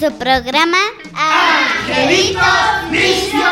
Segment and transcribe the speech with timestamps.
[0.00, 0.78] su programa
[1.12, 2.42] Angelitos
[2.90, 3.50] Misioneros.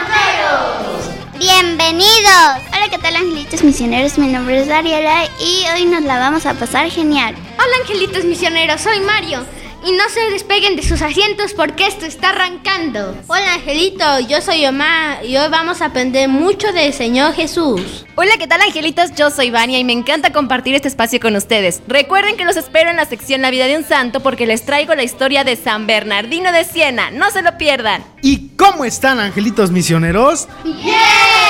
[1.38, 2.62] Bienvenidos.
[2.72, 4.16] Hola, ¿qué tal Angelitos Misioneros?
[4.16, 7.34] Mi nombre es Dariela y hoy nos la vamos a pasar genial.
[7.34, 9.44] Hola, Angelitos Misioneros, soy Mario.
[9.86, 13.16] Y no se despeguen de sus asientos porque esto está arrancando.
[13.28, 18.04] Hola Angelito, yo soy Omar y hoy vamos a aprender mucho del Señor Jesús.
[18.16, 19.14] Hola, ¿qué tal angelitos?
[19.14, 21.80] Yo soy Vania y me encanta compartir este espacio con ustedes.
[21.86, 24.94] Recuerden que los espero en la sección La vida de un santo porque les traigo
[24.94, 27.10] la historia de San Bernardino de Siena.
[27.10, 28.04] No se lo pierdan.
[28.20, 30.48] ¿Y cómo están, angelitos misioneros?
[30.64, 31.47] ¡Bien!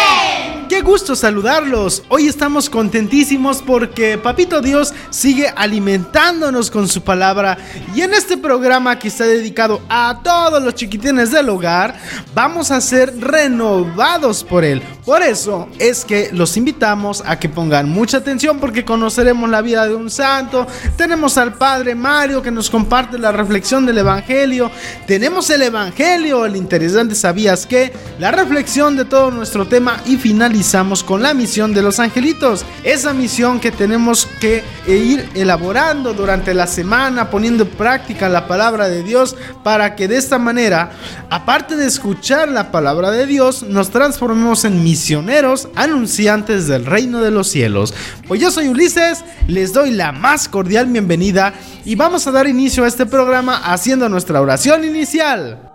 [0.78, 2.04] ¡Qué gusto saludarlos!
[2.08, 7.58] Hoy estamos contentísimos porque Papito Dios sigue alimentándonos con su palabra
[7.96, 11.98] y en este programa que está dedicado a todos los chiquitines del hogar,
[12.32, 14.80] vamos a ser renovados por él.
[15.04, 19.84] Por eso es que los invitamos a que pongan mucha atención porque conoceremos la vida
[19.88, 20.64] de un santo.
[20.96, 24.70] Tenemos al Padre Mario que nos comparte la reflexión del Evangelio.
[25.08, 30.67] Tenemos el Evangelio, el interesante sabías que, la reflexión de todo nuestro tema y finalizamos
[31.06, 32.62] con la misión de los angelitos.
[32.84, 38.86] Esa misión que tenemos que ir elaborando durante la semana, poniendo en práctica la palabra
[38.86, 39.34] de Dios
[39.64, 40.90] para que de esta manera,
[41.30, 47.30] aparte de escuchar la palabra de Dios, nos transformemos en misioneros anunciantes del reino de
[47.30, 47.94] los cielos.
[48.26, 51.54] Pues yo soy Ulises, les doy la más cordial bienvenida
[51.86, 55.67] y vamos a dar inicio a este programa haciendo nuestra oración inicial.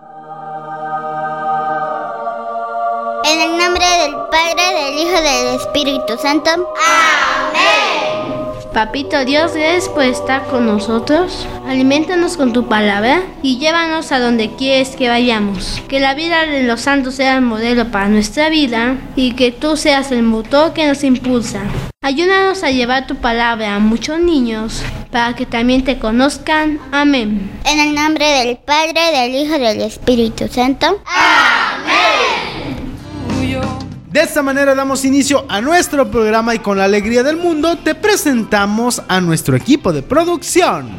[3.26, 6.74] En el nombre del Padre, del Hijo y del Espíritu Santo.
[8.74, 11.48] Papito Dios, gracias por estar con nosotros.
[11.66, 15.82] Alimentanos con tu palabra y llévanos a donde quieres que vayamos.
[15.88, 19.78] Que la vida de los santos sea el modelo para nuestra vida y que tú
[19.78, 21.62] seas el motor que nos impulsa.
[22.02, 26.80] Ayúdanos a llevar tu palabra a muchos niños para que también te conozcan.
[26.92, 27.52] Amén.
[27.64, 31.00] En el nombre del Padre, del Hijo y del Espíritu Santo.
[34.14, 37.96] De esta manera damos inicio a nuestro programa y con la alegría del mundo te
[37.96, 40.92] presentamos a nuestro equipo de producción.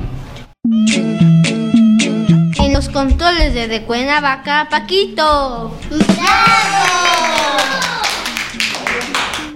[2.59, 5.79] En los controles de De Cuernavaca, Paquito.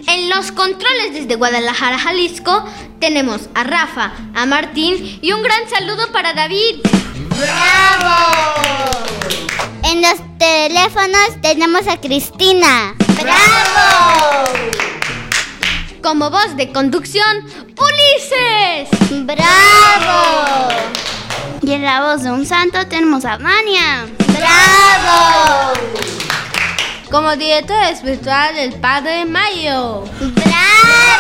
[0.07, 2.65] En los controles desde Guadalajara, Jalisco,
[3.01, 6.77] tenemos a Rafa, a Martín y un gran saludo para David.
[9.83, 12.95] En los teléfonos tenemos a Cristina.
[13.29, 14.45] ¡Bravo!
[16.03, 17.45] Como voz de conducción,
[17.77, 18.89] Ulises.
[19.27, 20.69] ¡Bravo!
[21.63, 24.07] Y en la voz de un santo tenemos a Mania.
[24.29, 25.73] ¡Bravo!
[27.11, 30.05] Como director espiritual del Padre Mayo.
[30.21, 31.19] ¡Bravo!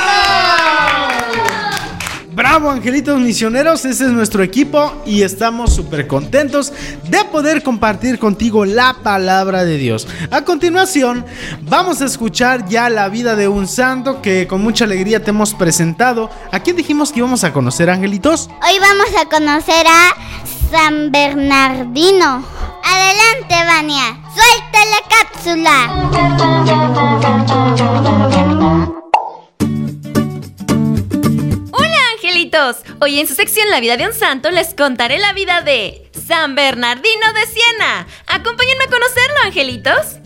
[2.38, 6.72] Bravo, angelitos misioneros, ese es nuestro equipo y estamos súper contentos
[7.08, 10.06] de poder compartir contigo la palabra de Dios.
[10.30, 11.26] A continuación,
[11.62, 15.52] vamos a escuchar ya la vida de un santo que con mucha alegría te hemos
[15.52, 16.30] presentado.
[16.52, 18.48] ¿A quién dijimos que íbamos a conocer, angelitos?
[18.62, 20.14] Hoy vamos a conocer a
[20.70, 22.44] San Bernardino.
[22.84, 24.16] Adelante, Vania.
[24.32, 25.74] Suelta la cápsula.
[33.00, 36.54] Hoy en su sección La vida de un santo les contaré la vida de San
[36.56, 38.06] Bernardino de Siena.
[38.26, 40.18] Acompáñenme a conocerlo, angelitos.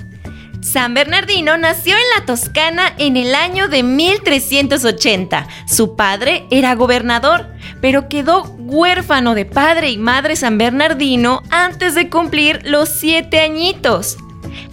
[0.62, 5.46] San Bernardino nació en la Toscana en el año de 1380.
[5.68, 7.48] Su padre era gobernador,
[7.82, 14.16] pero quedó huérfano de padre y madre San Bernardino antes de cumplir los siete añitos.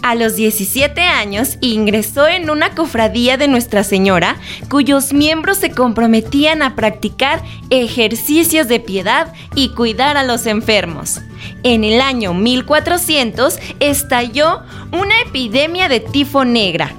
[0.01, 4.37] A los 17 años ingresó en una cofradía de Nuestra Señora,
[4.69, 11.21] cuyos miembros se comprometían a practicar ejercicios de piedad y cuidar a los enfermos.
[11.63, 16.93] En el año 1400 estalló una epidemia de tifo negra.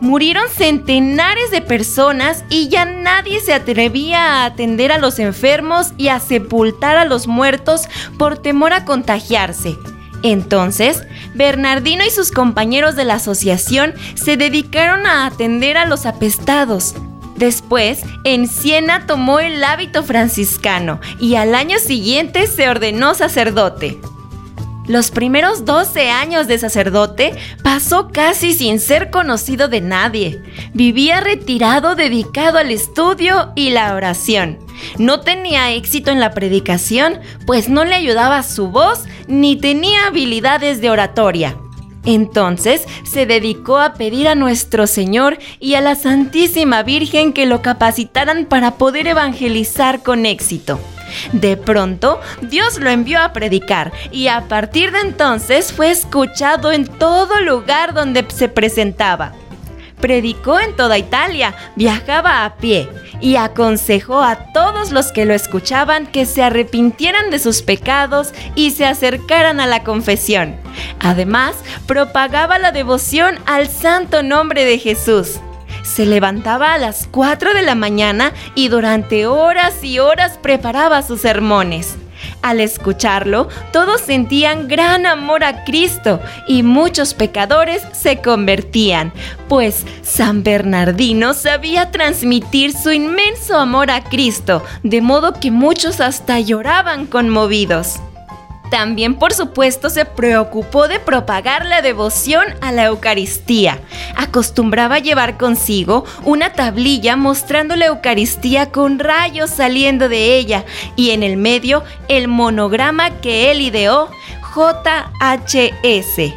[0.00, 6.08] Murieron centenares de personas y ya nadie se atrevía a atender a los enfermos y
[6.08, 7.82] a sepultar a los muertos
[8.18, 9.76] por temor a contagiarse.
[10.22, 11.02] Entonces,
[11.34, 16.94] Bernardino y sus compañeros de la asociación se dedicaron a atender a los apestados.
[17.36, 23.98] Después, en Siena tomó el hábito franciscano y al año siguiente se ordenó sacerdote.
[24.86, 30.42] Los primeros 12 años de sacerdote pasó casi sin ser conocido de nadie.
[30.74, 34.58] Vivía retirado dedicado al estudio y la oración.
[34.98, 40.80] No tenía éxito en la predicación, pues no le ayudaba su voz ni tenía habilidades
[40.80, 41.56] de oratoria.
[42.04, 47.62] Entonces se dedicó a pedir a nuestro Señor y a la Santísima Virgen que lo
[47.62, 50.80] capacitaran para poder evangelizar con éxito.
[51.32, 56.86] De pronto, Dios lo envió a predicar y a partir de entonces fue escuchado en
[56.86, 59.32] todo lugar donde se presentaba.
[60.02, 62.86] Predicó en toda Italia, viajaba a pie
[63.22, 68.72] y aconsejó a todos los que lo escuchaban que se arrepintieran de sus pecados y
[68.72, 70.56] se acercaran a la confesión.
[71.00, 71.54] Además,
[71.86, 75.40] propagaba la devoción al santo nombre de Jesús.
[75.84, 81.20] Se levantaba a las 4 de la mañana y durante horas y horas preparaba sus
[81.20, 81.96] sermones.
[82.42, 89.12] Al escucharlo, todos sentían gran amor a Cristo y muchos pecadores se convertían,
[89.48, 96.40] pues San Bernardino sabía transmitir su inmenso amor a Cristo, de modo que muchos hasta
[96.40, 98.00] lloraban conmovidos.
[98.72, 103.78] También, por supuesto, se preocupó de propagar la devoción a la Eucaristía.
[104.16, 110.64] Acostumbraba llevar consigo una tablilla mostrando la Eucaristía con rayos saliendo de ella
[110.96, 114.08] y en el medio el monograma que él ideó,
[114.54, 116.32] JHS.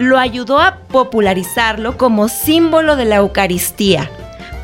[0.00, 4.10] Lo ayudó a popularizarlo como símbolo de la Eucaristía.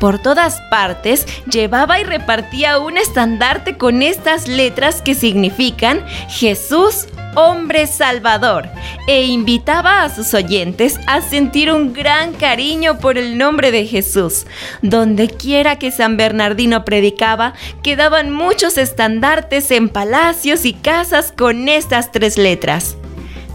[0.01, 7.05] Por todas partes llevaba y repartía un estandarte con estas letras que significan Jesús
[7.35, 8.67] hombre salvador
[9.07, 14.47] e invitaba a sus oyentes a sentir un gran cariño por el nombre de Jesús.
[14.81, 17.53] Donde quiera que San Bernardino predicaba,
[17.83, 22.97] quedaban muchos estandartes en palacios y casas con estas tres letras.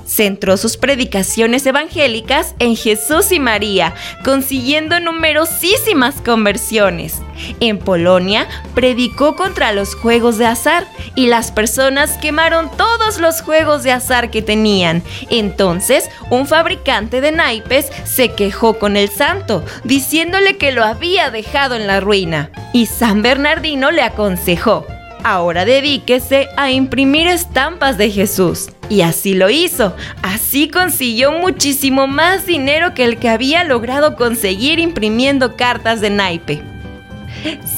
[0.07, 3.95] Centró sus predicaciones evangélicas en Jesús y María,
[4.25, 7.21] consiguiendo numerosísimas conversiones.
[7.61, 13.83] En Polonia predicó contra los juegos de azar y las personas quemaron todos los juegos
[13.83, 15.03] de azar que tenían.
[15.29, 21.75] Entonces, un fabricante de naipes se quejó con el santo, diciéndole que lo había dejado
[21.75, 22.51] en la ruina.
[22.73, 24.87] Y San Bernardino le aconsejó,
[25.25, 28.69] ahora dedíquese a imprimir estampas de Jesús.
[28.89, 29.95] Y así lo hizo.
[30.23, 36.63] Así consiguió muchísimo más dinero que el que había logrado conseguir imprimiendo cartas de naipe.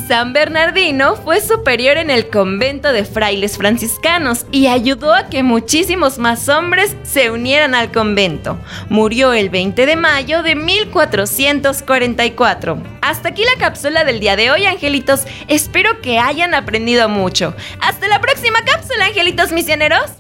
[0.07, 6.19] San Bernardino fue superior en el convento de frailes franciscanos y ayudó a que muchísimos
[6.19, 8.59] más hombres se unieran al convento.
[8.89, 12.83] Murió el 20 de mayo de 1444.
[13.03, 15.25] Hasta aquí la cápsula del día de hoy, angelitos.
[15.49, 17.55] Espero que hayan aprendido mucho.
[17.81, 20.11] Hasta la próxima cápsula, angelitos misioneros.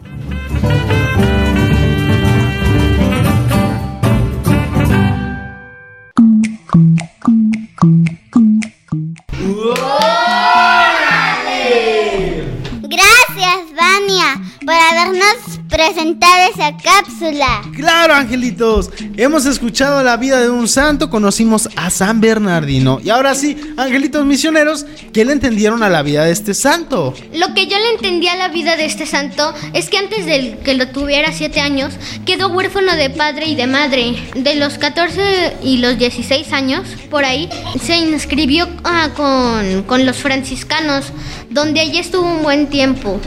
[14.98, 17.62] Habernos presentado esa cápsula.
[17.74, 18.90] Claro, angelitos.
[19.16, 22.98] Hemos escuchado la vida de un santo, conocimos a San Bernardino.
[23.04, 27.14] Y ahora sí, angelitos misioneros, ¿qué le entendieron a la vida de este santo?
[27.32, 30.58] Lo que yo le entendí a la vida de este santo es que antes de
[30.64, 31.94] que lo tuviera 7 años,
[32.26, 34.16] quedó huérfano de padre y de madre.
[34.34, 37.48] De los 14 y los 16 años, por ahí,
[37.80, 41.06] se inscribió ah, con, con los franciscanos,
[41.50, 43.20] donde allí estuvo un buen tiempo.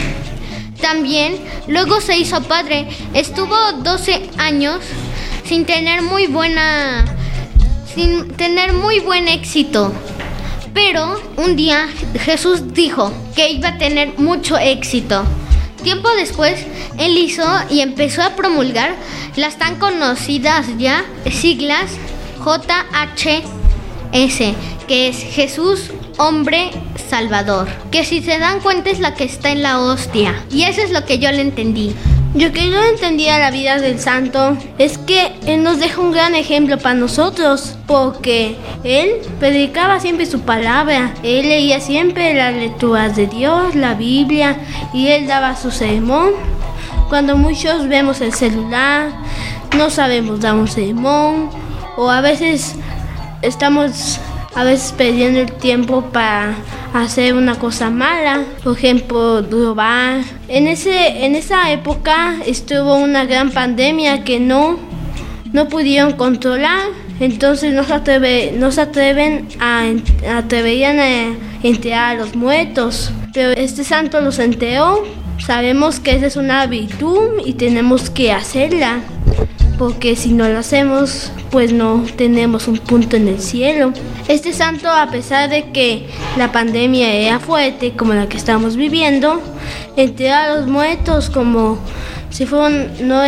[0.81, 2.87] También luego se hizo padre.
[3.13, 4.79] Estuvo 12 años
[5.45, 7.05] sin tener muy buena
[7.93, 9.93] sin tener muy buen éxito.
[10.73, 15.23] Pero un día Jesús dijo que iba a tener mucho éxito.
[15.83, 16.65] Tiempo después,
[16.97, 18.95] él hizo y empezó a promulgar
[19.35, 21.91] las tan conocidas ya siglas
[22.37, 23.37] JHS,
[24.87, 26.69] que es Jesús Hombre
[27.09, 27.67] Salvador.
[27.89, 30.35] Que si se dan cuenta es la que está en la hostia.
[30.51, 31.95] Y eso es lo que yo le entendí.
[32.35, 36.35] Yo que no entendía la vida del santo es que él nos deja un gran
[36.35, 43.25] ejemplo para nosotros, porque él predicaba siempre su palabra, él leía siempre las lecturas de
[43.25, 44.59] Dios, la Biblia,
[44.93, 46.33] y él daba su sermón.
[47.09, 49.09] Cuando muchos vemos el celular,
[49.75, 51.49] no sabemos dar un sermón,
[51.97, 52.75] o a veces
[53.41, 54.19] estamos
[54.55, 56.55] a veces perdiendo el tiempo para
[56.93, 60.21] hacer una cosa mala, por ejemplo, robar.
[60.47, 64.77] En, ese, en esa época estuvo una gran pandemia que no,
[65.53, 66.87] no pudieron controlar,
[67.19, 69.83] entonces no se, atreve, no se atreven a,
[70.35, 73.11] atreverían a enterrar a los muertos.
[73.33, 75.03] Pero este santo los enteró,
[75.37, 78.99] sabemos que esa es una virtud y tenemos que hacerla
[79.81, 83.93] porque si no lo hacemos, pues no tenemos un punto en el cielo.
[84.27, 86.05] Este santo, a pesar de que
[86.37, 89.41] la pandemia era fuerte, como la que estamos viviendo,
[89.95, 91.79] enterró a los muertos como
[92.29, 93.23] si fueran, no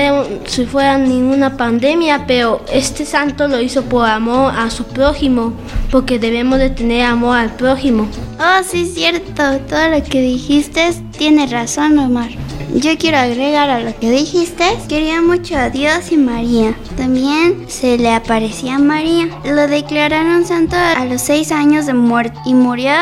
[0.45, 5.53] si fuera ninguna pandemia, pero este santo lo hizo por amor a su prójimo,
[5.89, 8.07] porque debemos de tener amor al prójimo.
[8.37, 9.57] Oh, sí, cierto.
[9.67, 12.29] Todo lo que dijiste tiene razón, Omar.
[12.75, 14.63] Yo quiero agregar a lo que dijiste.
[14.89, 16.75] Quería mucho a Dios y María.
[16.97, 19.29] También se le aparecía a María.
[19.45, 22.93] Lo declararon santo a los seis años de muerte y murió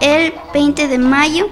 [0.00, 1.48] el 20 de mayo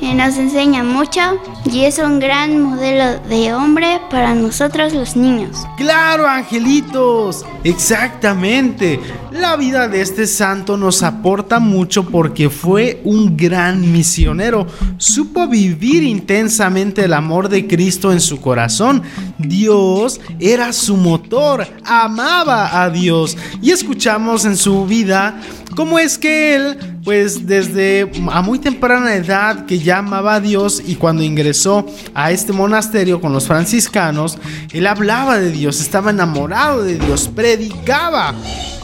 [0.00, 1.20] nos enseña mucho
[1.64, 5.58] y es un gran modelo de hombre para nosotros los niños.
[5.76, 8.98] Claro, angelitos, exactamente.
[9.30, 14.66] La vida de este santo nos aporta mucho porque fue un gran misionero.
[14.96, 19.02] Supo vivir intensamente el amor de Cristo en su corazón.
[19.38, 23.36] Dios era su motor, amaba a Dios.
[23.62, 25.40] Y escuchamos en su vida
[25.76, 30.82] cómo es que él, pues desde a muy temprana edad, que ya amaba a Dios
[30.86, 34.38] y cuando ingresó a este monasterio con los franciscanos,
[34.72, 38.34] él hablaba de Dios, estaba enamorado de Dios, predicaba.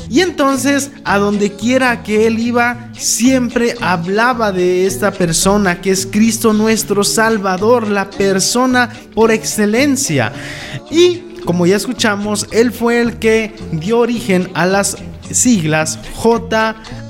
[0.09, 6.07] Y entonces, a donde quiera que él iba, siempre hablaba de esta persona que es
[6.07, 10.33] Cristo nuestro Salvador, la persona por excelencia.
[10.91, 14.97] Y como ya escuchamos, él fue el que dio origen a las
[15.33, 17.09] siglas JHS,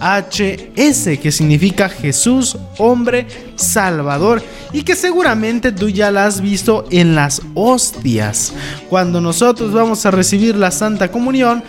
[1.20, 4.42] que significa Jesús, hombre, Salvador,
[4.72, 8.52] y que seguramente tú ya la has visto en las hostias.
[8.88, 11.62] Cuando nosotros vamos a recibir la Santa Comunión,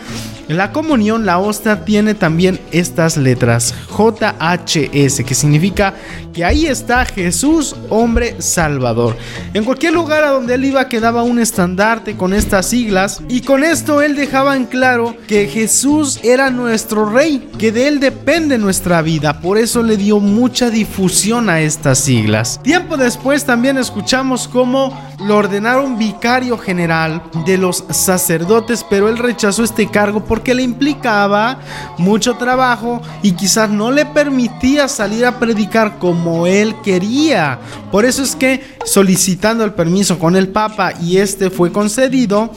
[0.47, 5.93] la comunión, la hostia, tiene también estas letras, JHS, que significa
[6.33, 9.17] que ahí está Jesús, hombre salvador.
[9.53, 13.63] En cualquier lugar a donde él iba quedaba un estandarte con estas siglas y con
[13.63, 19.01] esto él dejaba en claro que Jesús era nuestro rey, que de él depende nuestra
[19.01, 22.61] vida, por eso le dio mucha difusión a estas siglas.
[22.63, 29.63] Tiempo después también escuchamos cómo lo ordenaron vicario general de los sacerdotes, pero él rechazó
[29.63, 31.59] este cargo porque le implicaba
[31.97, 37.59] mucho trabajo y quizás no le permitía salir a predicar como él quería.
[37.91, 42.51] Por eso es que solicitando el permiso con el Papa y este fue concedido,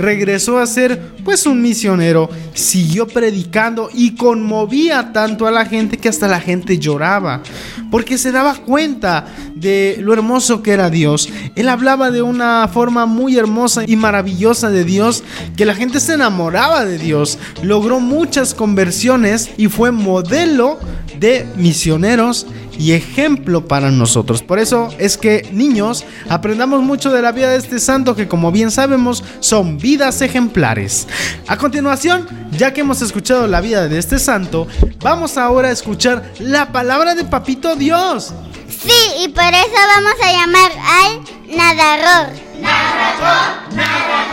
[0.00, 6.08] regresó a ser pues un misionero, siguió predicando y conmovía tanto a la gente que
[6.08, 7.42] hasta la gente lloraba,
[7.90, 11.28] porque se daba cuenta de lo hermoso que era Dios.
[11.56, 15.22] Él hablaba de una forma muy hermosa y maravillosa de Dios,
[15.56, 20.78] que la gente se enamoraba de Dios, logró muchas conversiones y fue modelo
[21.18, 22.46] de misioneros
[22.80, 24.42] y ejemplo para nosotros.
[24.42, 28.50] Por eso es que niños, aprendamos mucho de la vida de este santo que como
[28.50, 31.06] bien sabemos son vidas ejemplares.
[31.46, 34.66] A continuación, ya que hemos escuchado la vida de este santo,
[35.00, 38.32] vamos ahora a escuchar la palabra de Papito Dios.
[38.70, 42.34] Sí, y por eso vamos a llamar al narrador.
[42.62, 44.29] Narrador, narrador.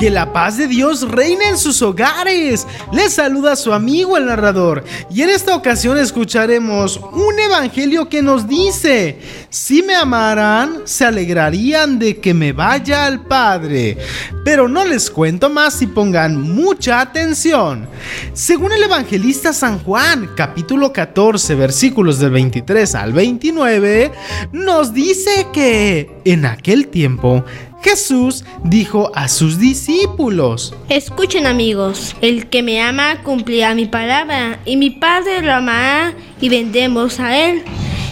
[0.00, 2.66] Que la paz de Dios reine en sus hogares.
[2.92, 8.48] Les saluda su amigo el narrador y en esta ocasión escucharemos un evangelio que nos
[8.48, 13.96] dice, si me amaran, se alegrarían de que me vaya al Padre.
[14.44, 17.88] Pero no les cuento más y pongan mucha atención.
[18.32, 24.10] Según el evangelista San Juan, capítulo 14, versículos del 23 al 29,
[24.50, 27.44] nos dice que en aquel tiempo
[27.86, 34.76] Jesús dijo a sus discípulos, Escuchen amigos, el que me ama cumplirá mi palabra, y
[34.76, 37.62] mi Padre lo amará y vendremos a él,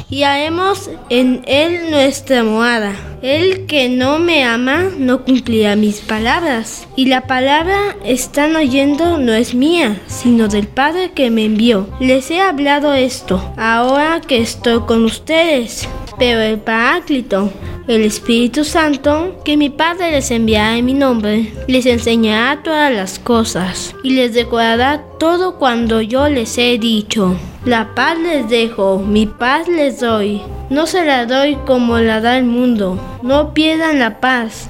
[0.08, 2.94] y haremos en él nuestra morada.
[3.20, 9.32] El que no me ama no cumplirá mis palabras, y la palabra están oyendo no
[9.32, 11.88] es mía, sino del Padre que me envió.
[11.98, 15.88] Les he hablado esto, ahora que estoy con ustedes.
[16.18, 17.50] Pero el Paráclito,
[17.86, 23.18] el Espíritu Santo, que mi Padre les enviará en mi nombre, les enseñará todas las
[23.18, 27.36] cosas y les recordará todo cuando yo les he dicho.
[27.64, 30.40] La paz les dejo, mi paz les doy.
[30.70, 32.98] No se la doy como la da el mundo.
[33.22, 34.68] No pierdan la paz,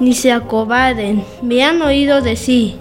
[0.00, 1.24] ni se acobarden.
[1.42, 2.76] Me han oído decir,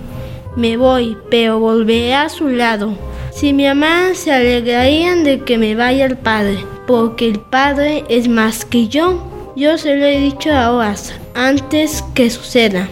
[0.55, 2.93] me voy, pero volveré a su lado.
[3.31, 8.27] Si me aman, se alegrarían de que me vaya al Padre, porque el Padre es
[8.27, 9.53] más que yo.
[9.55, 10.95] Yo se lo he dicho ahora,
[11.35, 12.87] antes que suceda,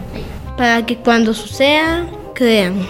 [0.57, 2.85] para que cuando suceda, crean.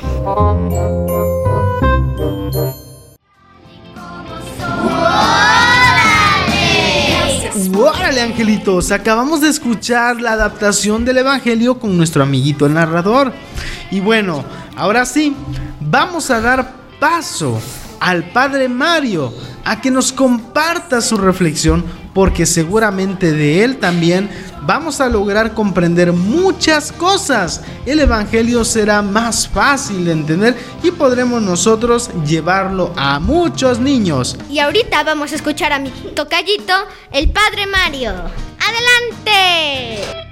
[7.73, 8.91] ¡Órale, angelitos!
[8.91, 13.33] Acabamos de escuchar la adaptación del Evangelio con nuestro amiguito el narrador.
[13.89, 14.43] Y bueno,
[14.75, 15.35] ahora sí,
[15.79, 17.59] vamos a dar paso
[18.01, 19.33] al Padre Mario
[19.63, 24.29] a que nos comparta su reflexión porque seguramente de él también
[24.63, 27.61] vamos a lograr comprender muchas cosas.
[27.85, 34.37] El Evangelio será más fácil de entender y podremos nosotros llevarlo a muchos niños.
[34.49, 36.73] Y ahorita vamos a escuchar a mi tocallito,
[37.13, 38.11] el Padre Mario.
[38.59, 40.30] ¡Adelante!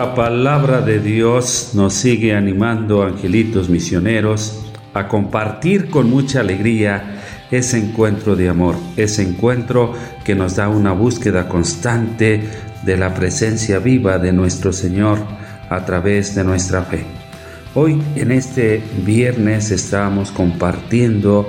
[0.00, 7.76] La palabra de Dios nos sigue animando, angelitos misioneros, a compartir con mucha alegría ese
[7.76, 9.92] encuentro de amor, ese encuentro
[10.24, 12.48] que nos da una búsqueda constante
[12.82, 15.18] de la presencia viva de nuestro Señor
[15.68, 17.04] a través de nuestra fe.
[17.74, 21.46] Hoy en este viernes estamos compartiendo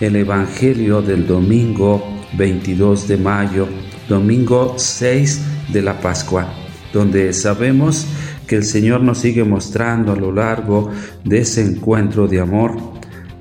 [0.00, 3.68] el Evangelio del domingo 22 de mayo,
[4.08, 6.48] domingo 6 de la Pascua,
[6.92, 8.06] donde sabemos
[8.46, 10.90] que el Señor nos sigue mostrando a lo largo
[11.24, 12.76] de ese encuentro de amor,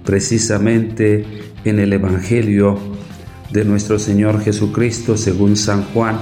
[0.06, 1.26] precisamente
[1.66, 2.78] en el Evangelio
[3.52, 6.18] de nuestro Señor Jesucristo según San Juan,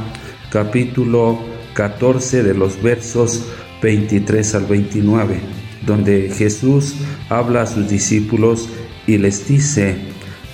[0.51, 1.39] capítulo
[1.73, 3.45] 14 de los versos
[3.81, 5.39] 23 al 29,
[5.85, 6.95] donde Jesús
[7.29, 8.69] habla a sus discípulos
[9.05, 9.95] y les dice,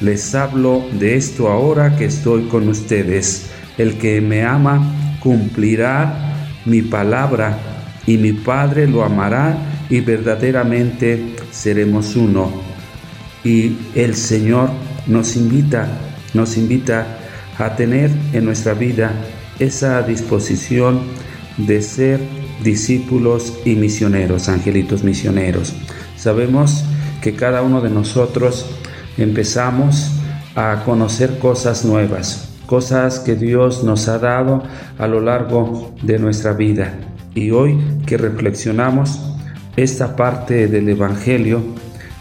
[0.01, 3.49] les hablo de esto ahora que estoy con ustedes.
[3.77, 6.33] El que me ama cumplirá
[6.65, 7.58] mi palabra
[8.06, 9.58] y mi Padre lo amará
[9.89, 12.52] y verdaderamente seremos uno.
[13.43, 14.69] Y el Señor
[15.08, 15.88] nos invita,
[16.34, 17.19] nos invita
[17.58, 19.12] a tener en nuestra vida
[19.60, 21.02] esa disposición
[21.58, 22.19] de ser
[22.63, 25.73] discípulos y misioneros, angelitos misioneros.
[26.17, 26.84] Sabemos
[27.21, 28.65] que cada uno de nosotros
[29.17, 30.12] empezamos
[30.56, 34.63] a conocer cosas nuevas, cosas que Dios nos ha dado
[34.97, 36.93] a lo largo de nuestra vida.
[37.36, 39.19] Y hoy que reflexionamos
[39.76, 41.62] esta parte del Evangelio,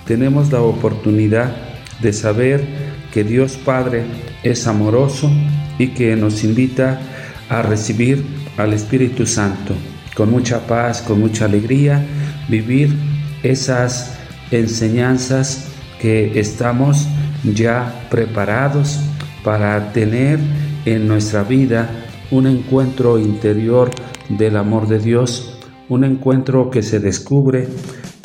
[0.06, 1.52] tenemos la oportunidad
[2.00, 2.64] de saber
[3.12, 4.04] que Dios Padre
[4.42, 5.30] es amoroso
[5.78, 7.00] y que nos invita
[7.48, 8.24] a recibir
[8.56, 9.74] al Espíritu Santo
[10.14, 12.04] con mucha paz, con mucha alegría,
[12.48, 12.94] vivir
[13.42, 14.14] esas
[14.50, 15.68] enseñanzas
[16.00, 17.06] que estamos
[17.44, 19.00] ya preparados
[19.44, 20.38] para tener
[20.84, 21.90] en nuestra vida
[22.30, 23.90] un encuentro interior
[24.28, 27.68] del amor de Dios, un encuentro que se descubre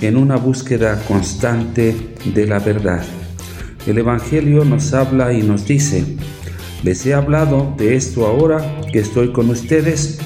[0.02, 3.04] en una búsqueda constante de la verdad.
[3.86, 6.04] El Evangelio nos habla y nos dice,
[6.84, 10.20] les he hablado de esto ahora que estoy con ustedes,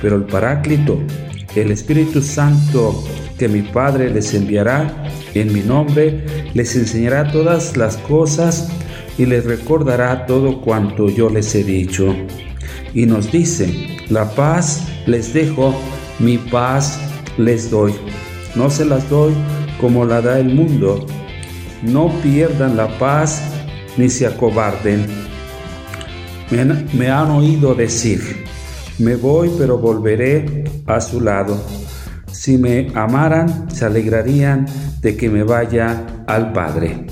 [0.00, 1.00] pero el Paráclito,
[1.54, 3.02] el Espíritu Santo
[3.38, 8.70] que mi Padre les enviará en mi nombre, les enseñará todas las cosas
[9.18, 12.14] y les recordará todo cuanto yo les he dicho.
[12.94, 15.74] Y nos dice, la paz les dejo,
[16.18, 16.98] mi paz
[17.38, 17.94] les doy.
[18.54, 19.32] No se las doy
[19.80, 21.06] como la da el mundo.
[21.82, 23.42] No pierdan la paz
[23.96, 25.06] ni se acobarden.
[26.92, 28.44] Me han, oído decir,
[28.98, 31.60] me voy pero volveré a su lado.
[32.30, 34.66] Si me amaran, se alegrarían
[35.00, 37.06] de que me vaya al Padre.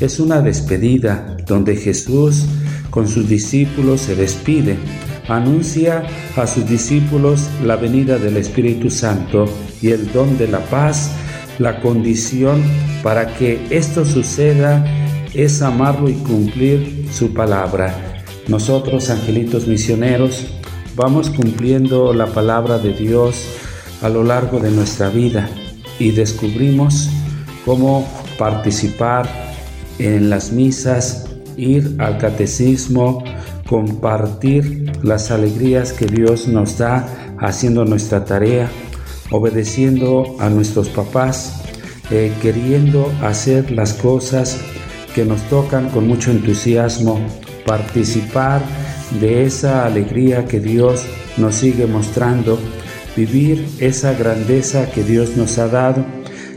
[0.00, 2.44] Es una despedida donde Jesús
[2.90, 4.76] con sus discípulos se despide,
[5.28, 6.04] anuncia
[6.36, 9.46] a sus discípulos la venida del Espíritu Santo
[9.80, 11.12] y el don de la paz.
[11.58, 12.62] La condición
[13.02, 14.84] para que esto suceda
[15.32, 18.22] es amarlo y cumplir su palabra.
[18.48, 20.46] Nosotros, angelitos misioneros,
[20.96, 23.46] vamos cumpliendo la palabra de Dios
[24.02, 25.48] a lo largo de nuestra vida
[25.98, 27.08] y descubrimos
[27.64, 29.43] cómo participar
[29.98, 31.26] en las misas,
[31.56, 33.22] ir al catecismo,
[33.68, 37.06] compartir las alegrías que Dios nos da
[37.38, 38.68] haciendo nuestra tarea,
[39.30, 41.62] obedeciendo a nuestros papás,
[42.10, 44.60] eh, queriendo hacer las cosas
[45.14, 47.18] que nos tocan con mucho entusiasmo,
[47.64, 48.62] participar
[49.20, 51.04] de esa alegría que Dios
[51.36, 52.58] nos sigue mostrando,
[53.16, 56.04] vivir esa grandeza que Dios nos ha dado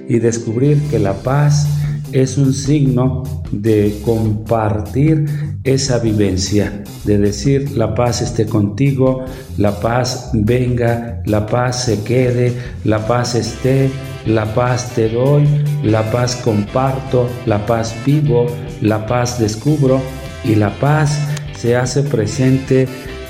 [0.10, 1.68] y descubrir que la paz
[2.12, 5.26] es un signo de compartir
[5.64, 9.26] esa vivencia, de decir la paz esté contigo,
[9.58, 13.90] la paz venga, la paz se quede, la paz esté,
[14.26, 15.46] la paz te doy,
[15.84, 18.48] la paz comparto, la paz vivo,
[18.82, 20.02] la paz descubro
[20.44, 21.20] y la paz
[21.58, 22.88] se hace presente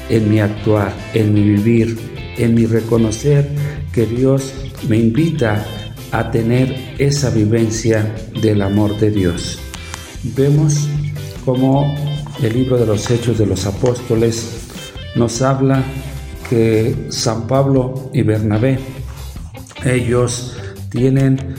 [0.10, 1.98] en mi actuar, en mi vivir,
[2.38, 3.50] en mi reconocer
[3.92, 4.54] que Dios
[4.88, 5.66] me invita
[6.12, 9.60] a tener esa vivencia del amor de Dios.
[10.36, 10.88] Vemos
[11.46, 11.96] cómo
[12.42, 14.68] el libro de los Hechos de los Apóstoles
[15.16, 15.84] nos habla
[16.50, 18.80] que San Pablo y Bernabé,
[19.84, 20.56] ellos
[20.90, 21.56] tienen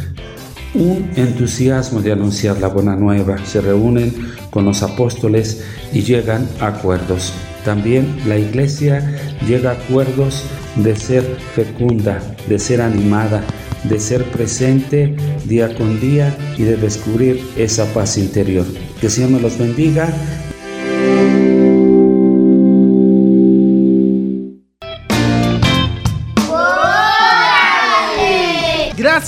[0.75, 6.69] un entusiasmo de anunciar la buena nueva, se reúnen con los apóstoles y llegan a
[6.69, 7.33] acuerdos.
[7.65, 10.45] También la iglesia llega a acuerdos
[10.77, 11.23] de ser
[11.55, 13.43] fecunda, de ser animada,
[13.85, 15.15] de ser presente
[15.45, 18.67] día con día y de descubrir esa paz interior.
[19.01, 20.13] Que el Señor me los bendiga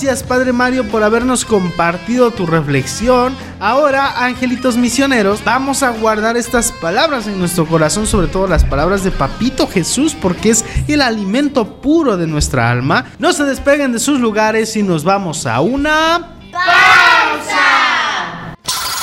[0.01, 3.37] Gracias Padre Mario por habernos compartido tu reflexión.
[3.59, 9.03] Ahora, angelitos misioneros, vamos a guardar estas palabras en nuestro corazón, sobre todo las palabras
[9.03, 13.11] de Papito Jesús, porque es el alimento puro de nuestra alma.
[13.19, 16.35] No se despeguen de sus lugares y nos vamos a una...
[16.51, 18.55] ¡Pausa!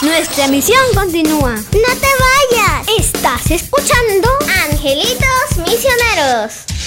[0.02, 1.52] Nuestra misión continúa.
[1.52, 2.88] No te vayas.
[2.98, 4.28] Estás escuchando
[4.68, 6.77] Angelitos Misioneros.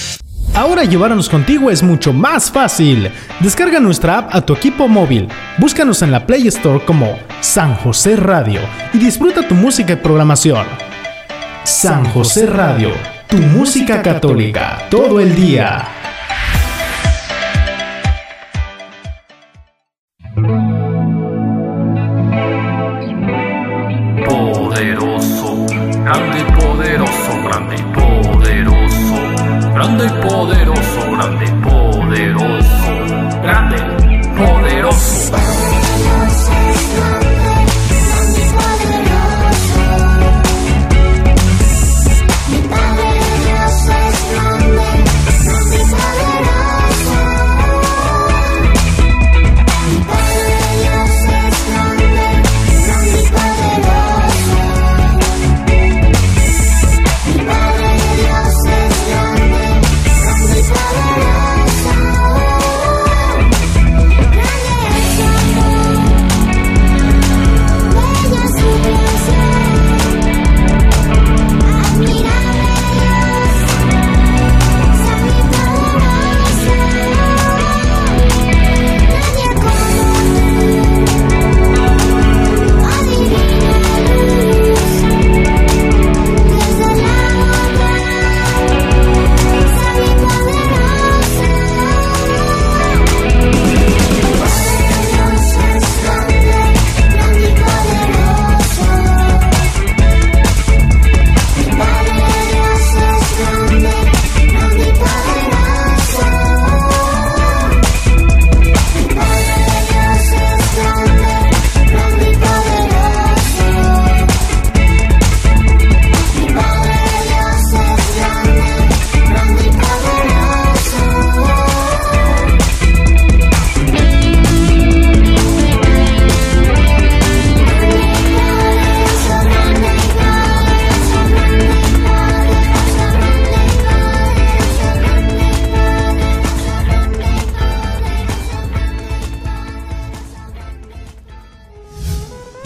[0.54, 3.10] Ahora llevarnos contigo es mucho más fácil.
[3.40, 5.28] Descarga nuestra app a tu equipo móvil.
[5.56, 8.60] Búscanos en la Play Store como San José Radio
[8.92, 10.66] y disfruta tu música y programación.
[11.64, 12.90] San José Radio,
[13.28, 16.01] tu música católica, todo el día.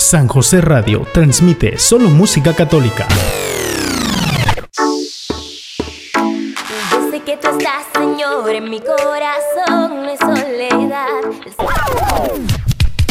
[0.07, 3.09] San José Radio transmite solo música católica.
[6.93, 11.09] Yo sé que tú estás, Señor, en mi corazón, no es soledad.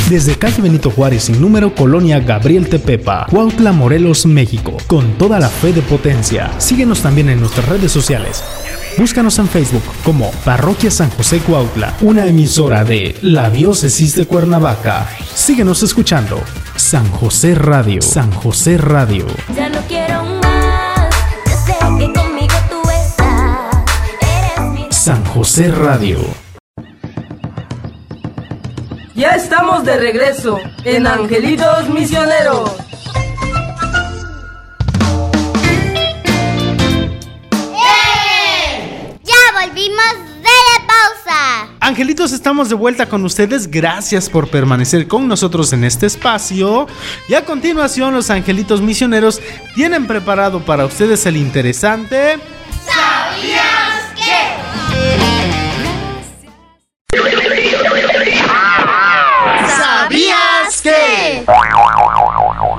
[0.10, 5.50] Desde calle Benito Juárez sin número, Colonia Gabriel Tepepa, Cuautla, Morelos, México, con toda la
[5.50, 6.50] fe de potencia.
[6.60, 8.42] Síguenos también en nuestras redes sociales.
[8.98, 15.10] Búscanos en Facebook como Parroquia San José Cuautla, una emisora de la Diócesis de Cuernavaca.
[15.34, 16.42] Síguenos escuchando.
[16.88, 18.00] San José Radio.
[18.00, 19.26] San José Radio.
[19.56, 21.10] Ya no quiero más,
[21.48, 23.76] yo sé que conmigo tú estás.
[24.22, 26.20] Eres mi San José Radio.
[29.16, 32.72] Ya estamos de regreso en Angelitos Misioneros.
[41.96, 43.72] Angelitos, estamos de vuelta con ustedes.
[43.72, 46.88] Gracias por permanecer con nosotros en este espacio.
[47.30, 49.40] Y a continuación, los angelitos misioneros
[49.76, 52.38] tienen preparado para ustedes el interesante.
[52.86, 54.12] ¿Sabías
[59.78, 61.46] ¿Sabías que?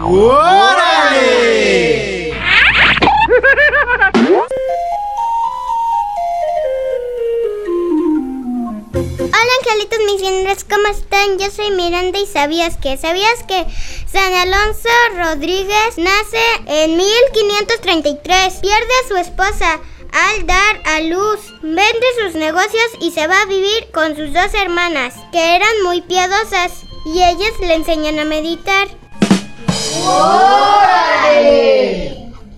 [0.04, 2.15] ¡Órale!
[9.46, 11.38] Hola angelitos misioneros, ¿cómo están?
[11.38, 12.96] Yo soy Miranda y ¿sabías que?
[12.96, 13.64] ¿Sabías que
[14.10, 18.54] San Alonso Rodríguez nace en 1533?
[18.54, 19.78] Pierde a su esposa
[20.10, 24.52] al dar a luz, vende sus negocios y se va a vivir con sus dos
[24.60, 26.72] hermanas, que eran muy piadosas,
[27.14, 28.88] y ellas le enseñan a meditar.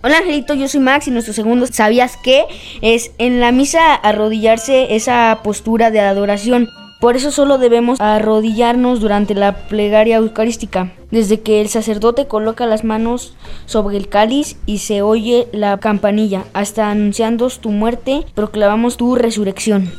[0.01, 2.47] Hola Angelito, yo soy Max y nuestro segundo ¿Sabías qué?
[2.81, 6.69] Es en la misa arrodillarse esa postura de adoración.
[7.01, 12.83] Por eso solo debemos arrodillarnos durante la plegaria eucarística, desde que el sacerdote coloca las
[12.83, 13.35] manos
[13.67, 19.93] sobre el cáliz y se oye la campanilla, hasta anunciando tu muerte, proclamamos tu resurrección.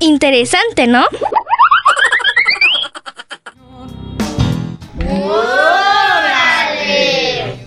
[0.00, 1.04] Interesante, ¿no?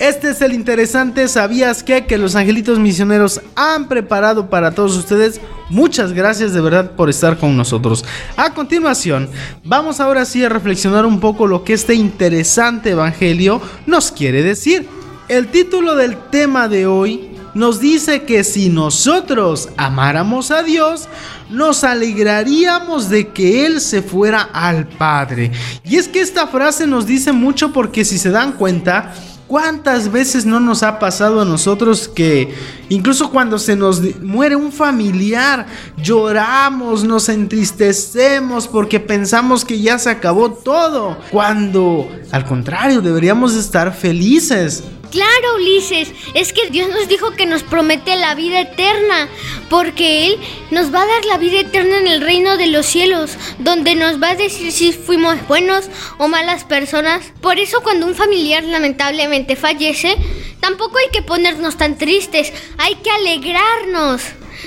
[0.07, 2.05] Este es el interesante ¿Sabías qué?
[2.05, 5.41] Que los angelitos misioneros han preparado para todos ustedes.
[5.71, 8.05] Muchas gracias de verdad por estar con nosotros.
[8.37, 9.27] A continuación,
[9.63, 14.87] vamos ahora sí a reflexionar un poco lo que este interesante evangelio nos quiere decir.
[15.27, 21.09] El título del tema de hoy nos dice que si nosotros amáramos a Dios,
[21.49, 25.51] nos alegraríamos de que Él se fuera al Padre.
[25.83, 29.11] Y es que esta frase nos dice mucho porque si se dan cuenta,
[29.47, 32.51] ¿Cuántas veces no nos ha pasado a nosotros que
[32.89, 35.67] incluso cuando se nos muere un familiar,
[36.01, 41.17] lloramos, nos entristecemos porque pensamos que ya se acabó todo?
[41.29, 44.83] Cuando al contrario deberíamos estar felices.
[45.15, 49.29] Claro, Ulises, es que Dios nos dijo que nos promete la vida eterna,
[49.69, 50.37] porque Él
[50.71, 54.21] nos va a dar la vida eterna en el reino de los cielos, donde nos
[54.21, 55.85] va a decir si fuimos buenos
[56.17, 57.31] o malas personas.
[57.39, 60.17] Por eso cuando un familiar lamentablemente fallece,
[60.59, 64.21] tampoco hay que ponernos tan tristes, hay que alegrarnos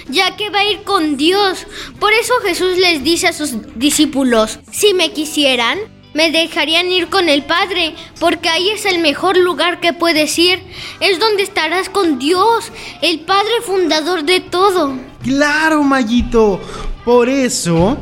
[0.08, 1.66] ya que va a ir con Dios.
[2.00, 5.78] Por eso Jesús les dice a sus discípulos, si me quisieran,
[6.14, 10.60] me dejarían ir con el Padre, porque ahí es el mejor lugar que puedes ir.
[11.00, 14.94] Es donde estarás con Dios, el Padre fundador de todo.
[15.22, 16.60] Claro, Mayito.
[17.04, 17.96] Por eso,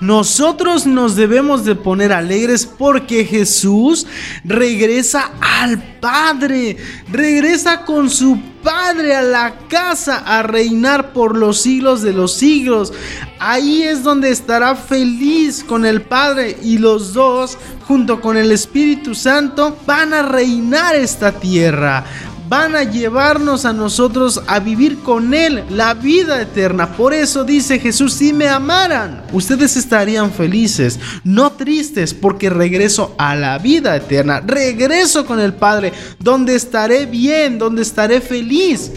[0.00, 4.06] nosotros nos debemos de poner alegres porque Jesús
[4.44, 6.76] regresa al Padre,
[7.10, 12.92] regresa con su Padre a la casa a reinar por los siglos de los siglos.
[13.38, 19.14] Ahí es donde estará feliz con el Padre y los dos, junto con el Espíritu
[19.14, 22.04] Santo, van a reinar esta tierra
[22.50, 26.96] van a llevarnos a nosotros a vivir con Él la vida eterna.
[26.96, 33.36] Por eso dice Jesús, si me amaran, ustedes estarían felices, no tristes, porque regreso a
[33.36, 38.90] la vida eterna, regreso con el Padre, donde estaré bien, donde estaré feliz.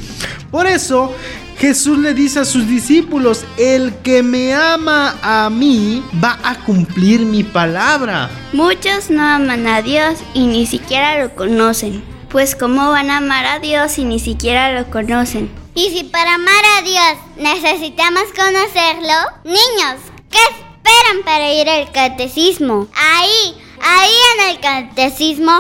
[0.50, 1.14] Por eso
[1.60, 7.20] Jesús le dice a sus discípulos, el que me ama a mí va a cumplir
[7.20, 8.32] mi palabra.
[8.52, 12.14] Muchos no aman a Dios y ni siquiera lo conocen.
[12.34, 15.52] Pues ¿cómo van a amar a Dios si ni siquiera lo conocen?
[15.76, 22.88] Y si para amar a Dios necesitamos conocerlo, niños, ¿qué esperan para ir al catecismo?
[22.96, 25.52] Ahí, ahí en el catecismo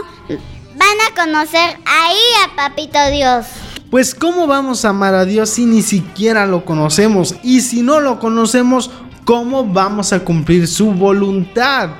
[0.75, 3.45] van a conocer ahí a Papito Dios.
[3.91, 7.35] Pues ¿cómo vamos a amar a Dios si ni siquiera lo conocemos?
[7.43, 8.89] Y si no lo conocemos,
[9.25, 11.91] ¿cómo vamos a cumplir su voluntad?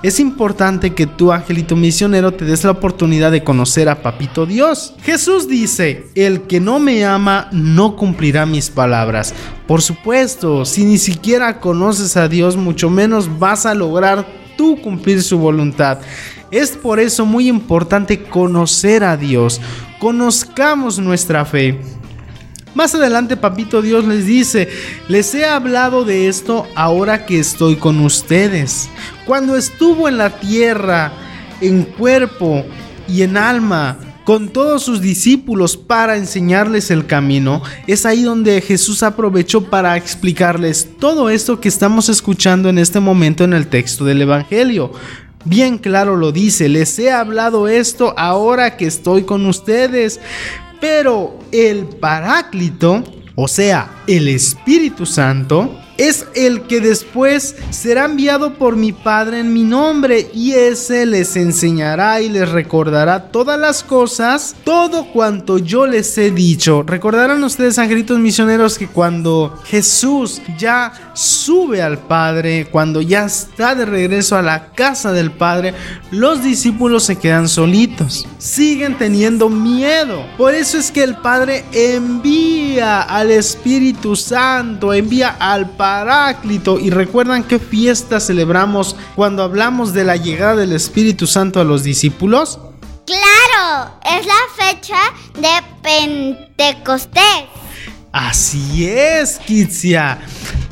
[0.00, 4.94] Es importante que tú, angelito misionero, te des la oportunidad de conocer a Papito Dios.
[5.02, 9.34] Jesús dice, el que no me ama no cumplirá mis palabras.
[9.66, 14.24] Por supuesto, si ni siquiera conoces a Dios, mucho menos vas a lograr
[14.56, 15.98] tú cumplir su voluntad.
[16.52, 19.60] Es por eso muy importante conocer a Dios.
[19.98, 21.80] Conozcamos nuestra fe.
[22.78, 24.68] Más adelante Papito Dios les dice,
[25.08, 28.88] les he hablado de esto ahora que estoy con ustedes.
[29.26, 31.10] Cuando estuvo en la tierra,
[31.60, 32.64] en cuerpo
[33.08, 39.02] y en alma, con todos sus discípulos para enseñarles el camino, es ahí donde Jesús
[39.02, 44.22] aprovechó para explicarles todo esto que estamos escuchando en este momento en el texto del
[44.22, 44.92] Evangelio.
[45.44, 50.20] Bien claro lo dice, les he hablado esto ahora que estoy con ustedes.
[50.80, 53.02] Pero el Paráclito,
[53.34, 59.52] o sea, el Espíritu Santo, es el que después será enviado por mi Padre en
[59.52, 65.88] mi nombre y ese les enseñará y les recordará todas las cosas, todo cuanto yo
[65.88, 66.84] les he dicho.
[66.84, 73.84] Recordarán ustedes, angelitos misioneros, que cuando Jesús ya sube al Padre, cuando ya está de
[73.84, 75.74] regreso a la casa del Padre,
[76.12, 80.24] los discípulos se quedan solitos, siguen teniendo miedo.
[80.36, 86.78] Por eso es que el Padre envía al Espíritu Santo, envía al Padre Paráclito.
[86.78, 91.82] ¿Y recuerdan qué fiesta celebramos cuando hablamos de la llegada del Espíritu Santo a los
[91.82, 92.58] discípulos?
[93.06, 94.34] Claro, es la
[94.66, 94.98] fecha
[95.40, 95.48] de
[95.82, 97.46] Pentecostés.
[98.12, 100.18] Así es, Kitsia.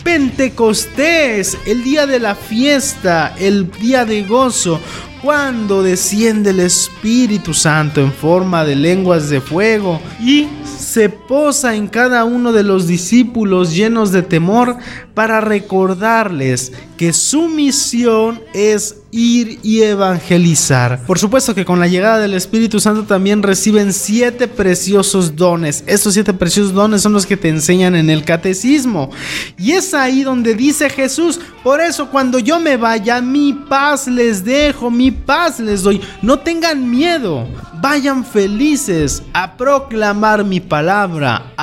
[0.05, 4.79] Pentecostés, el día de la fiesta, el día de gozo,
[5.23, 10.47] cuando desciende el Espíritu Santo en forma de lenguas de fuego y
[10.79, 14.77] se posa en cada uno de los discípulos llenos de temor
[15.17, 21.07] para recordarles que su misión es ir y evangelizar.
[21.07, 25.85] Por supuesto que con la llegada del Espíritu Santo también reciben siete preciosos dones.
[25.87, 29.09] Estos siete preciosos dones son los que te enseñan en el catecismo.
[29.57, 34.45] Y es ahí donde dice Jesús, por eso cuando yo me vaya, mi paz les
[34.45, 35.99] dejo, mi paz les doy.
[36.21, 37.49] No tengan miedo,
[37.81, 41.55] vayan felices a proclamar mi palabra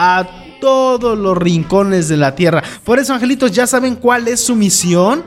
[0.63, 2.63] todos los rincones de la tierra.
[2.85, 5.21] Por eso, angelitos, ¿ya saben cuál es su misión?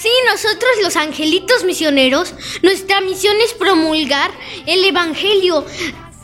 [0.00, 4.30] Sí, nosotros los angelitos misioneros, nuestra misión es promulgar
[4.64, 5.66] el Evangelio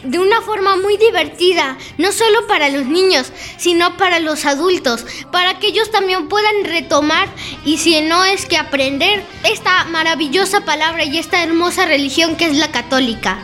[0.04, 5.58] de una forma muy divertida, no solo para los niños, sino para los adultos, para
[5.58, 7.28] que ellos también puedan retomar
[7.66, 12.56] y si no es que aprender esta maravillosa palabra y esta hermosa religión que es
[12.56, 13.38] la católica.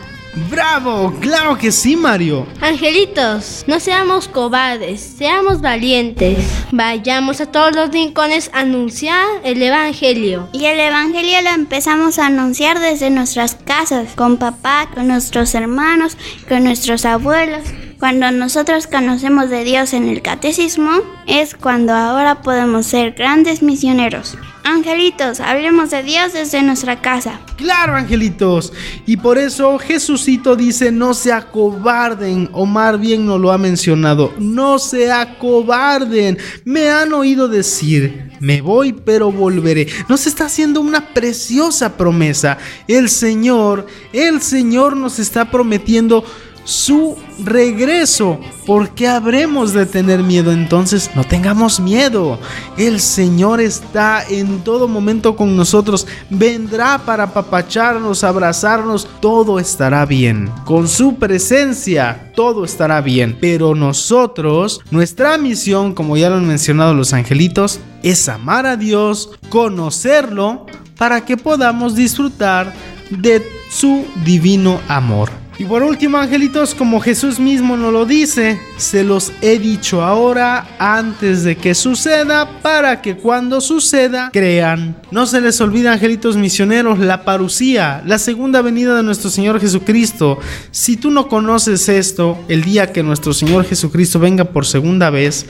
[0.49, 1.13] ¡Bravo!
[1.19, 2.47] ¡Claro que sí, Mario!
[2.59, 6.39] Angelitos, no seamos cobardes, seamos valientes.
[6.71, 10.49] Vayamos a todos los rincones a anunciar el Evangelio.
[10.51, 16.17] Y el Evangelio lo empezamos a anunciar desde nuestras casas, con papá, con nuestros hermanos,
[16.49, 17.61] con nuestros abuelos.
[17.99, 24.35] Cuando nosotros conocemos de Dios en el catecismo, es cuando ahora podemos ser grandes misioneros.
[24.65, 27.41] Angelitos, hablemos de Dios desde nuestra casa.
[27.57, 28.71] Claro, angelitos.
[29.05, 32.49] Y por eso Jesucito dice, no se acobarden.
[32.53, 34.33] Omar bien nos lo ha mencionado.
[34.39, 36.37] No se acobarden.
[36.63, 39.87] Me han oído decir, me voy pero volveré.
[40.07, 42.57] Nos está haciendo una preciosa promesa.
[42.87, 46.23] El Señor, el Señor nos está prometiendo
[46.63, 48.39] su regreso.
[48.65, 51.11] ¿Por qué habremos de tener miedo entonces?
[51.15, 52.39] No tengamos miedo.
[52.77, 56.07] El Señor está en todo momento con nosotros.
[56.29, 59.07] Vendrá para apapacharnos, abrazarnos.
[59.19, 60.49] Todo estará bien.
[60.65, 63.37] Con su presencia, todo estará bien.
[63.39, 69.31] Pero nosotros, nuestra misión, como ya lo han mencionado los angelitos, es amar a Dios,
[69.49, 70.65] conocerlo,
[70.97, 72.73] para que podamos disfrutar
[73.09, 75.42] de su divino amor.
[75.59, 80.75] Y por último, angelitos, como Jesús mismo nos lo dice, se los he dicho ahora
[80.79, 84.95] antes de que suceda para que cuando suceda crean.
[85.11, 90.39] No se les olvide, angelitos misioneros, la parucía, la segunda venida de nuestro Señor Jesucristo.
[90.71, 95.45] Si tú no conoces esto, el día que nuestro Señor Jesucristo venga por segunda vez,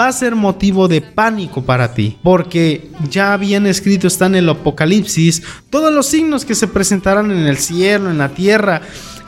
[0.00, 4.48] va a ser motivo de pánico para ti, porque ya bien escrito está en el
[4.48, 8.82] Apocalipsis todos los signos que se presentarán en el cielo, en la tierra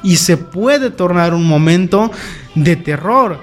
[0.04, 2.12] y se puede tornar un momento
[2.54, 3.38] de terror.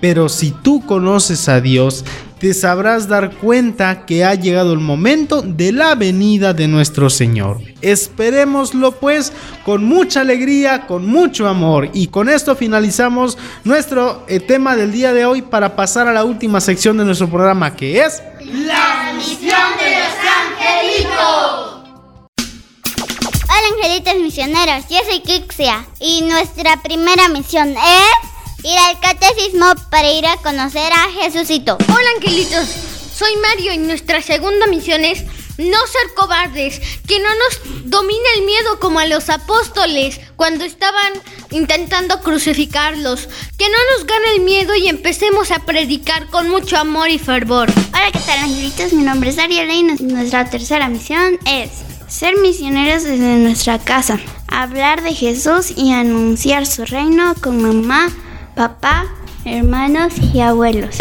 [0.00, 2.04] Pero si tú conoces a Dios,
[2.42, 7.60] te sabrás dar cuenta que ha llegado el momento de la venida de nuestro Señor.
[7.82, 9.32] Esperémoslo pues
[9.64, 11.88] con mucha alegría, con mucho amor.
[11.92, 16.24] Y con esto finalizamos nuestro eh, tema del día de hoy para pasar a la
[16.24, 18.20] última sección de nuestro programa que es...
[18.40, 21.81] La misión de los angelitos.
[23.62, 30.10] Hola angelitos misioneros, yo soy Kixia y nuestra primera misión es ir al catecismo para
[30.10, 31.78] ir a conocer a Jesucito.
[31.86, 32.68] Hola angelitos,
[33.14, 35.22] soy Mario y nuestra segunda misión es
[35.58, 41.12] no ser cobardes, que no nos domine el miedo como a los apóstoles cuando estaban
[41.52, 47.10] intentando crucificarlos, que no nos gane el miedo y empecemos a predicar con mucho amor
[47.10, 47.70] y fervor.
[47.90, 48.92] Hola, ¿qué tal angelitos?
[48.92, 55.02] Mi nombre es Ariela y nuestra tercera misión es ser misioneros desde nuestra casa, hablar
[55.02, 58.10] de Jesús y anunciar su reino con mamá,
[58.54, 59.06] papá,
[59.46, 60.96] hermanos y abuelos.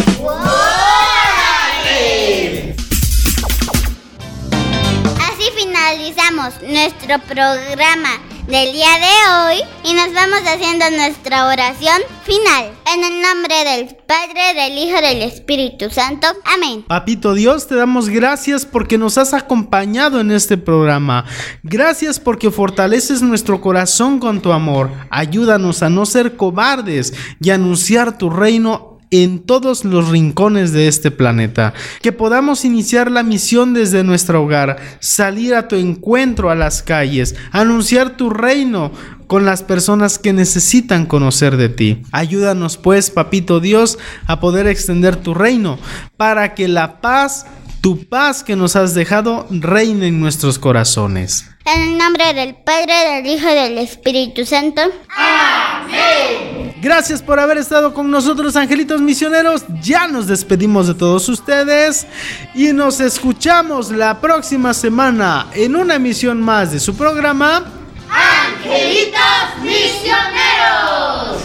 [5.19, 12.71] Así finalizamos nuestro programa del día de hoy y nos vamos haciendo nuestra oración final.
[12.93, 16.27] En el nombre del Padre, del Hijo, del Espíritu Santo.
[16.45, 16.83] Amén.
[16.87, 21.25] Papito Dios, te damos gracias porque nos has acompañado en este programa.
[21.63, 24.89] Gracias porque fortaleces nuestro corazón con tu amor.
[25.09, 31.11] Ayúdanos a no ser cobardes y anunciar tu reino en todos los rincones de este
[31.11, 31.73] planeta.
[32.01, 37.35] Que podamos iniciar la misión desde nuestro hogar, salir a tu encuentro a las calles,
[37.51, 38.91] anunciar tu reino
[39.27, 42.01] con las personas que necesitan conocer de ti.
[42.11, 43.97] Ayúdanos pues, papito Dios,
[44.27, 45.77] a poder extender tu reino
[46.17, 47.45] para que la paz,
[47.81, 51.45] tu paz que nos has dejado, reine en nuestros corazones.
[51.65, 54.81] En el nombre del Padre, del Hijo y del Espíritu Santo.
[55.15, 56.50] Amén.
[56.81, 59.63] Gracias por haber estado con nosotros, angelitos misioneros.
[59.83, 62.07] Ya nos despedimos de todos ustedes
[62.55, 67.65] y nos escuchamos la próxima semana en una emisión más de su programa.
[68.09, 69.21] Angelitos
[69.61, 71.37] Misioneros.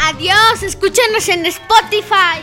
[0.00, 2.42] Adiós, escúchenos en Spotify.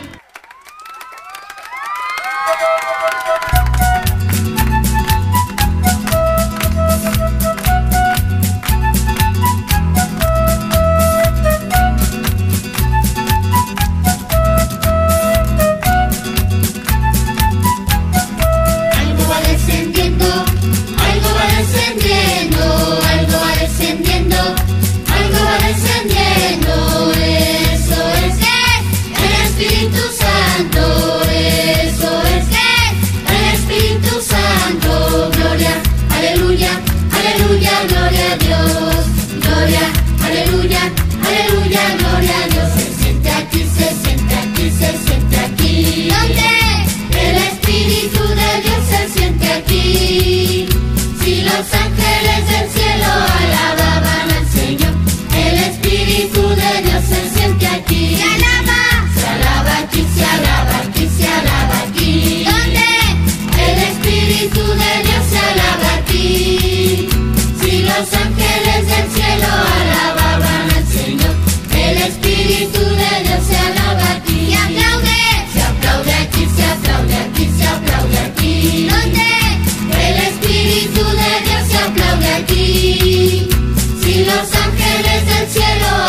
[85.52, 86.01] 血肉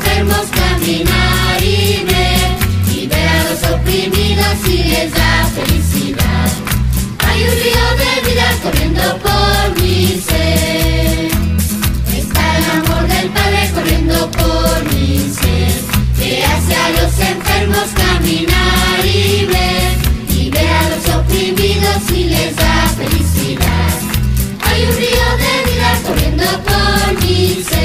[0.00, 6.50] enfermos caminar y ver y ver a los oprimidos y les da felicidad.
[7.26, 11.28] Hay un río de vida corriendo por mi ser.
[12.16, 15.72] Está el amor del Padre corriendo por mi ser
[16.18, 19.92] que hace a los enfermos caminar y ver
[20.34, 23.92] y ver a los oprimidos y les da felicidad.
[24.64, 27.79] Hay un río de vida corriendo por mi ser.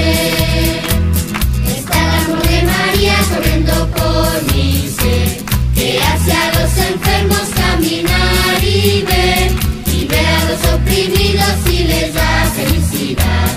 [11.69, 13.49] Y les da felicidad.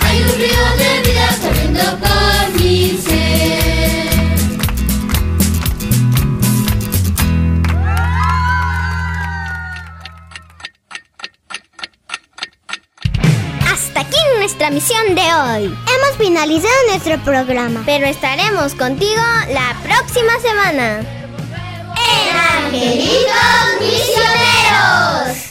[0.00, 3.44] Hay un río de vida corriendo por mi ser.
[13.72, 15.64] Hasta aquí nuestra misión de hoy.
[15.64, 21.00] Hemos finalizado nuestro programa, pero estaremos contigo la próxima semana.
[21.96, 25.43] En Angelitos Misioneros.